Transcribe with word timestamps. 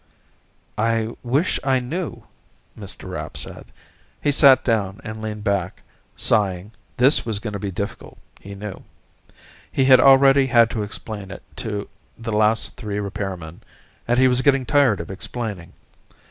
"I 0.79 1.09
wish 1.21 1.59
I 1.63 1.79
knew," 1.79 2.23
Mr. 2.75 3.07
Rapp 3.07 3.37
said. 3.37 3.65
He 4.19 4.31
sat 4.31 4.63
down, 4.65 4.99
and 5.03 5.21
leaned 5.21 5.43
back, 5.43 5.83
sighing. 6.15 6.71
This 6.97 7.23
was 7.23 7.37
going 7.37 7.53
to 7.53 7.59
be 7.59 7.69
difficult, 7.69 8.17
he 8.39 8.55
knew. 8.55 8.81
He 9.71 9.85
had 9.85 9.99
already 9.99 10.47
had 10.47 10.71
to 10.71 10.81
explain 10.81 11.29
it 11.29 11.43
to 11.57 11.87
the 12.17 12.31
last 12.33 12.77
three 12.77 12.97
repairmen, 12.97 13.59
and 14.07 14.17
he 14.17 14.27
was 14.27 14.41
getting 14.41 14.65
tired 14.65 14.99
of 14.99 15.11
explaining. 15.11 15.71